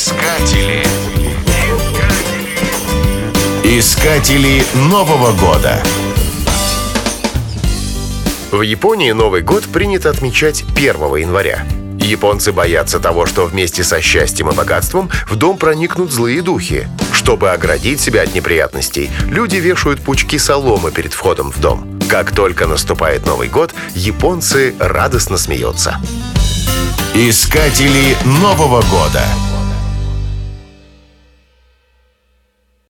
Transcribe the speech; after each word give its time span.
Искатели. 0.00 0.86
Искатели 3.64 4.62
Нового 4.88 5.32
года. 5.32 5.82
В 8.52 8.62
Японии 8.62 9.10
Новый 9.10 9.42
год 9.42 9.64
принято 9.64 10.10
отмечать 10.10 10.62
1 10.76 11.16
января. 11.16 11.66
Японцы 11.98 12.52
боятся 12.52 13.00
того, 13.00 13.26
что 13.26 13.46
вместе 13.46 13.82
со 13.82 14.00
счастьем 14.00 14.50
и 14.50 14.54
богатством 14.54 15.10
в 15.28 15.34
дом 15.34 15.58
проникнут 15.58 16.12
злые 16.12 16.42
духи. 16.42 16.86
Чтобы 17.12 17.50
оградить 17.50 18.00
себя 18.00 18.22
от 18.22 18.36
неприятностей, 18.36 19.10
люди 19.28 19.56
вешают 19.56 20.00
пучки 20.00 20.38
соломы 20.38 20.92
перед 20.92 21.12
входом 21.12 21.50
в 21.50 21.58
дом. 21.60 21.98
Как 22.08 22.30
только 22.30 22.68
наступает 22.68 23.26
Новый 23.26 23.48
год, 23.48 23.74
японцы 23.96 24.76
радостно 24.78 25.36
смеются. 25.38 26.00
Искатели 27.16 28.16
Нового 28.24 28.80
года. 28.82 29.24